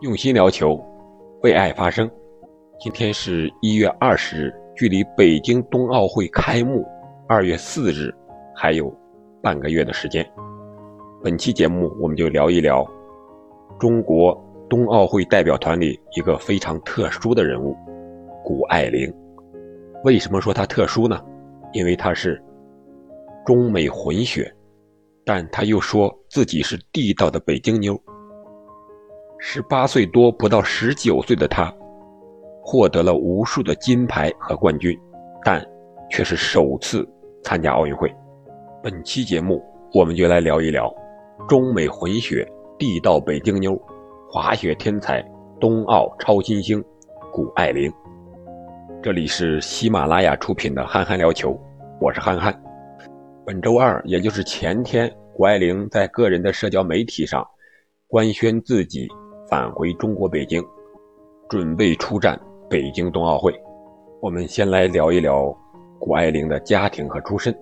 [0.00, 0.82] 用心聊球，
[1.42, 2.10] 为爱发声。
[2.80, 6.86] 今天是一月二十日，距离北京冬奥会开幕
[7.28, 8.10] 二月四日
[8.56, 8.90] 还有
[9.42, 10.26] 半个月的时间。
[11.22, 12.82] 本期节目，我们就聊一聊
[13.78, 14.34] 中国
[14.70, 17.76] 冬奥会代表团里一个非常特殊的人物——
[18.42, 19.12] 谷爱凌。
[20.04, 21.22] 为什么说她特殊呢？
[21.74, 22.42] 因为她是
[23.44, 24.50] 中美混血，
[25.26, 28.02] 但她又说自己是地道的北京妞。
[29.42, 31.74] 十八岁多不到十九岁的他，
[32.62, 34.94] 获得了无数的金牌和冠军，
[35.42, 35.66] 但
[36.10, 37.08] 却是首次
[37.42, 38.14] 参加奥运会。
[38.82, 39.62] 本期节目
[39.94, 40.94] 我们就来聊一聊
[41.48, 42.46] 中美混血
[42.78, 43.80] 地道北京妞、
[44.30, 45.24] 滑雪天才、
[45.58, 46.84] 冬奥超新星
[47.32, 47.90] 谷爱凌。
[49.02, 51.50] 这里是喜马拉雅出品的《憨憨聊球》，
[51.98, 52.54] 我是憨憨。
[53.46, 57.42] 本周二，也就是前天，谷爱凌在个人的社交媒体上
[58.06, 59.08] 官宣自己。
[59.50, 60.64] 返回中国北京，
[61.48, 63.52] 准备出战北京冬奥会。
[64.20, 65.52] 我们先来聊一聊
[65.98, 67.52] 谷爱凌的家庭和出身。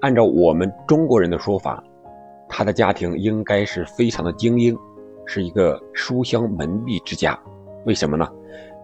[0.00, 1.80] 按照我们中国人的说法，
[2.48, 4.76] 她的家庭应该是非常的精英，
[5.24, 7.38] 是一个书香门第之家。
[7.86, 8.28] 为什么呢？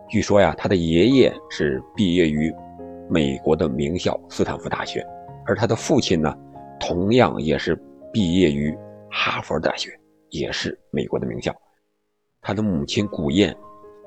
[0.09, 2.55] 据说呀，她的爷爷是毕业于
[3.11, 5.05] 美国的名校斯坦福大学，
[5.45, 6.33] 而她的父亲呢，
[6.79, 7.75] 同样也是
[8.13, 8.73] 毕业于
[9.11, 9.91] 哈佛大学，
[10.31, 11.53] 也是美国的名校。
[12.49, 13.55] 他的母亲古燕，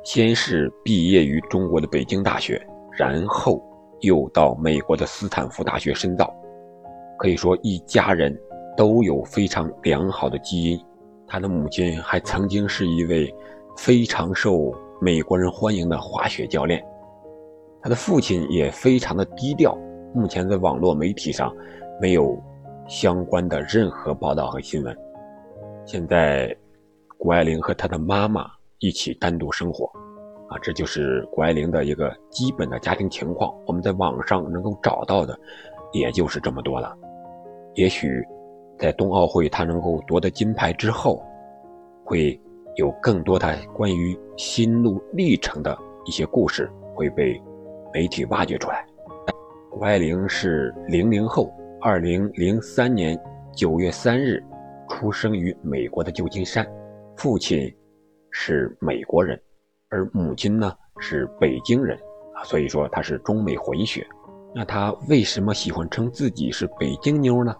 [0.03, 2.59] 先是毕业于中国的北京大学，
[2.97, 3.61] 然后
[4.00, 6.36] 又到美国的斯坦福大学深造。
[7.19, 8.36] 可以说，一家人
[8.75, 10.80] 都有非常良好的基因。
[11.28, 13.31] 他的母亲还曾经是一位
[13.78, 16.84] 非常受美国人欢迎的滑雪教练。
[17.80, 19.78] 他的父亲也非常的低调，
[20.16, 21.56] 目前在网络媒体上
[22.02, 22.36] 没有
[22.88, 24.97] 相关的任何报道和新闻。
[25.86, 26.58] 现在。
[27.22, 29.86] 谷爱凌和她的妈妈一起单独生活，
[30.50, 33.54] 啊，这就是谷爱凌的一个基本的家庭情况。
[33.68, 35.40] 我们在网上能够找到的，
[35.94, 36.98] 也就是这么多了。
[37.76, 38.26] 也许，
[38.80, 41.24] 在冬奥会她能够夺得金牌之后，
[42.04, 42.42] 会
[42.78, 47.40] 有更多她关于心路历程的一些故事会被
[47.94, 48.84] 媒体挖掘出来。
[49.70, 53.16] 谷爱凌是零零后，二零零三年
[53.56, 54.44] 九月三日
[54.90, 56.66] 出生于美国的旧金山。
[57.18, 57.72] 父亲
[58.32, 59.40] 是美国人，
[59.90, 61.98] 而母亲呢是北京人
[62.34, 64.06] 啊，所以说他是中美混血。
[64.54, 67.56] 那他为什么喜欢称自己是北京妞呢？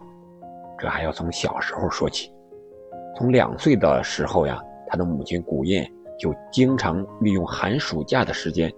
[0.78, 2.32] 这还要从小时候说起。
[3.16, 8.72] 从两岁的时候呀，他的母亲古燕就经常利用寒暑假的时间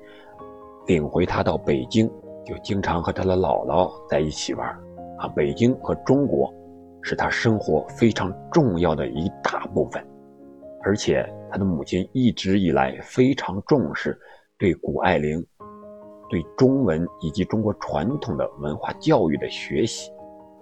[0.86, 2.08] 领回他到北京，
[2.46, 4.68] 就经常和他的姥姥在一起玩。
[5.18, 6.54] 啊，北京和中国
[7.02, 10.06] 是他生活非常重要的一大部分。
[10.84, 14.20] 而且他的母亲一直以来非常重视
[14.58, 15.46] 对谷爱凌、
[16.30, 20.12] 对中文以及中国传统的文化教育的学习，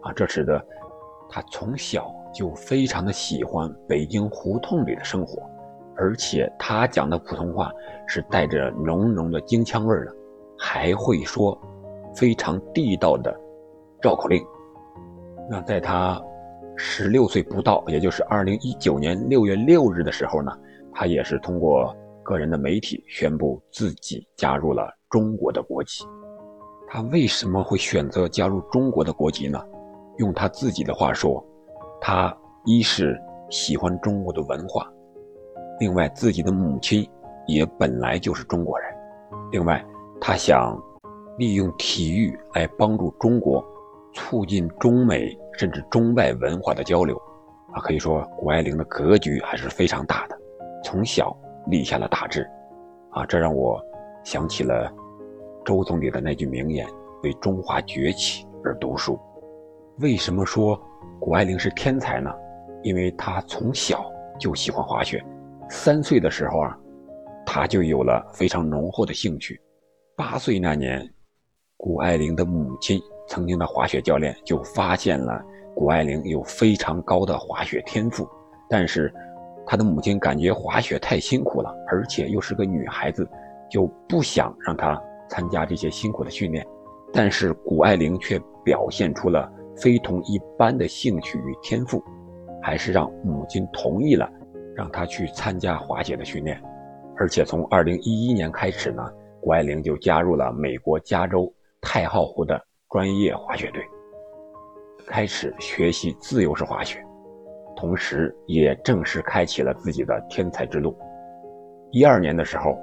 [0.02, 0.64] 啊，这使得
[1.30, 5.42] 他从小就非常的喜欢北京胡同里的生活，
[5.96, 7.72] 而且他讲的普通话
[8.08, 10.16] 是带着浓浓的京腔味的，
[10.58, 11.60] 还会说
[12.16, 13.36] 非常地道的
[14.02, 14.44] 绕口令。
[15.50, 16.22] 那在他。
[16.76, 20.52] 十六岁不到，也就是二零一九年六月六日的时候呢，
[20.94, 26.04] 他也是通过个人的媒体宣布自己加入了中国的国籍。
[26.88, 29.60] 他为什么会选择加入中国的国籍呢？
[30.18, 31.44] 用他自己的话说，
[32.02, 33.18] 他一是
[33.50, 34.86] 喜欢中国的文化，
[35.80, 37.08] 另外自己的母亲
[37.48, 38.90] 也本来就是中国人，
[39.52, 39.84] 另外
[40.20, 40.78] 他想
[41.38, 43.66] 利用体育来帮助中国，
[44.14, 45.38] 促进中美。
[45.58, 47.16] 甚至中外文化的交流，
[47.74, 50.36] 啊，可以说谷爱凌的格局还是非常大的，
[50.84, 52.50] 从小立下了大志，
[53.12, 53.80] 啊，这让我
[54.24, 54.92] 想起了
[55.64, 56.88] 周总理的那句名言
[57.22, 59.20] ：“为中华崛起而读书。”
[60.00, 60.82] 为什么说
[61.20, 62.32] 谷爱凌是天才呢？
[62.82, 64.10] 因为她从小
[64.40, 65.24] 就喜欢滑雪，
[65.70, 66.76] 三岁的时候啊，
[67.46, 69.62] 她就有了非常浓厚的兴趣。
[70.16, 71.08] 八岁那年，
[71.78, 73.00] 谷爱凌的母亲。
[73.32, 75.42] 曾经的滑雪教练就发现了
[75.74, 78.28] 谷爱凌有非常高的滑雪天赋，
[78.70, 79.10] 但是
[79.66, 83.26] 她的母亲感觉滑雪太辛苦了，而且又是个女孩子，
[83.70, 86.68] 就不想让她参加这些辛苦的训练。
[87.14, 92.04] 但是谷爱凌却表现出了非同一般的兴趣与天赋，
[92.62, 94.30] 还是让母亲同意了，
[94.76, 96.62] 让她去参加滑雪的训练。
[97.16, 101.50] 而且从2011年开始呢，谷爱凌就加入了美国加州
[101.80, 102.62] 太浩湖的。
[102.92, 103.82] 专业滑雪队
[105.08, 107.02] 开始学习自由式滑雪，
[107.76, 110.94] 同时也正式开启了自己的天才之路。
[111.92, 112.78] 一二年的时候，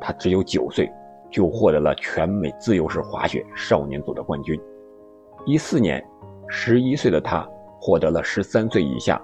[0.00, 0.90] 他只有九岁，
[1.30, 4.60] 就获得了全美自由式滑雪少年组的冠军。
[5.46, 6.04] 一四年，
[6.48, 7.48] 十一岁的他
[7.80, 9.22] 获得了十三岁以下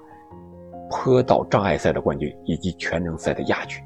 [0.90, 3.82] 坡道障碍赛的冠军以及全能赛的亚军。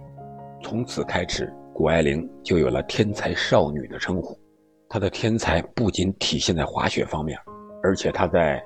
[0.62, 4.38] 从此开始，谷爱凌就有了“天才少女”的称呼。
[4.88, 7.38] 他的天才不仅体现在滑雪方面，
[7.82, 8.62] 而且他在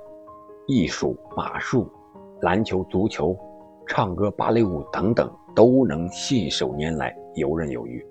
[0.66, 1.90] 艺术、马术、
[2.42, 3.36] 篮球、足球、
[3.88, 8.04] 唱歌、芭蕾舞等等都能信手拈来、游刃有余。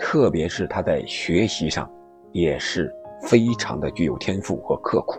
[0.00, 1.90] 特别是他在学习上，
[2.32, 2.92] 也是。
[3.26, 5.18] 非常的具有天赋和刻苦。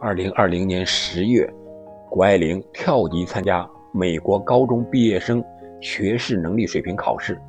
[0.00, 1.48] 二零二零年十月，
[2.10, 5.44] 谷爱凌跳级参加美国高中毕业生
[5.80, 7.40] 学士能力水平考试，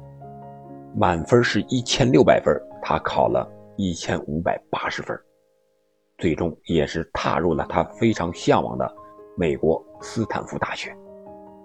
[0.95, 5.17] 满分是一千六百分，她考了一千五百八十分，
[6.17, 8.91] 最终也是踏入了他非常向往的
[9.37, 10.93] 美国斯坦福大学。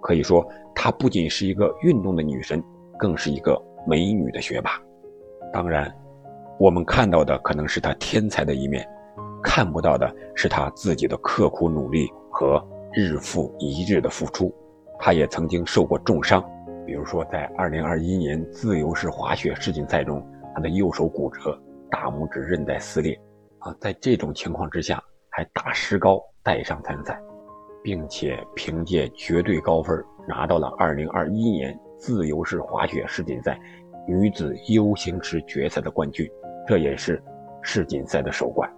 [0.00, 2.62] 可以说，她不仅是一个运动的女神，
[2.98, 4.80] 更是一个美女的学霸。
[5.52, 5.92] 当然。
[6.58, 8.86] 我们看到的可能是她天才的一面，
[9.42, 12.62] 看不到的是她自己的刻苦努力和
[12.92, 14.54] 日复一日的付出。
[14.96, 16.44] 她也曾经受过重伤，
[16.86, 20.24] 比如说在2021年自由式滑雪世锦赛中，
[20.54, 21.58] 她的右手骨折，
[21.92, 23.16] 大拇指韧带撕裂。
[23.58, 25.00] 啊，在这种情况之下，
[25.30, 27.20] 还打石膏带伤参赛，
[27.84, 33.60] 并且凭借绝对高分拿到了2021年自由式滑雪世锦赛
[34.08, 36.28] 女子 U 型池决赛的冠军。
[36.66, 37.22] 这也是
[37.62, 38.68] 世锦赛的首冠。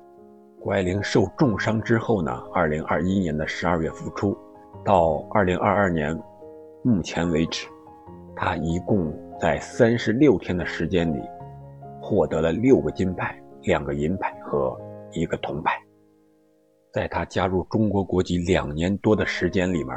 [0.60, 4.36] 谷爱凌受重伤之后呢，二零二一年的十二月复出，
[4.84, 6.18] 到二零二二年
[6.82, 7.66] 目前为止，
[8.34, 11.20] 她一共在三十六天的时间里，
[12.04, 14.78] 获得了六个金牌、两个银牌和
[15.12, 15.72] 一个铜牌。
[16.92, 19.96] 在她加入中国国籍两年多的时间里面，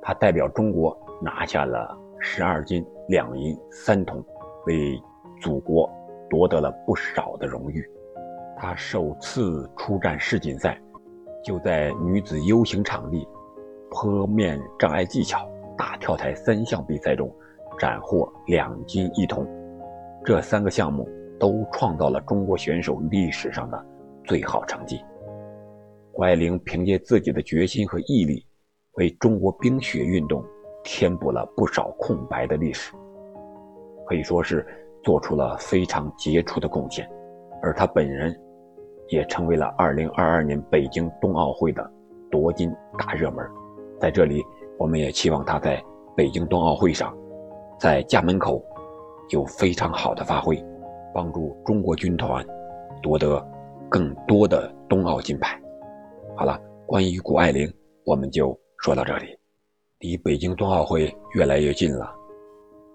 [0.00, 4.24] 她代表中国拿下了十二金、两银、三铜，
[4.66, 4.96] 为
[5.40, 5.90] 祖国。
[6.32, 7.84] 夺得了不少的荣誉。
[8.56, 10.80] 她首次出战世锦赛，
[11.42, 13.26] 就在女子 U 型场地
[13.90, 15.44] 坡面障碍技巧、
[15.76, 17.28] 大跳台三项比赛中，
[17.80, 19.44] 斩获两金一铜。
[20.24, 21.04] 这三个项目
[21.40, 23.86] 都创造了中国选手历史上的
[24.22, 25.02] 最好成绩。
[26.12, 28.46] 谷爱凌凭借自己的决心和毅力，
[28.92, 30.44] 为中国冰雪运动
[30.84, 32.92] 填补了不少空白的历史，
[34.06, 34.64] 可以说是。
[35.02, 37.08] 做出了非常杰出的贡献，
[37.62, 38.38] 而他本人
[39.08, 41.90] 也成为了2022年北京冬奥会的
[42.30, 43.42] 夺金大热门。
[43.98, 44.44] 在这里，
[44.78, 45.82] 我们也期望他在
[46.14, 47.16] 北京冬奥会上，
[47.78, 48.62] 在家门口
[49.30, 50.62] 有非常好的发挥，
[51.14, 52.44] 帮助中国军团
[53.02, 53.44] 夺得
[53.88, 55.60] 更多的冬奥金牌。
[56.36, 57.72] 好了，关于谷爱凌，
[58.04, 59.26] 我们就说到这里。
[59.98, 62.10] 离北京冬奥会越来越近了，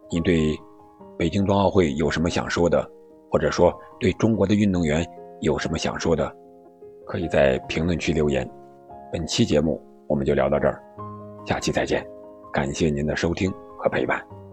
[0.10, 0.58] 你对？
[1.18, 2.86] 北京冬奥会有什么想说的，
[3.32, 5.06] 或者说对中国的运动员
[5.40, 6.30] 有什么想说的，
[7.06, 8.46] 可以在评论区留言。
[9.14, 10.84] 本期节目我们就聊到这儿，
[11.46, 12.06] 下期再见，
[12.52, 14.45] 感谢您的收听和陪伴。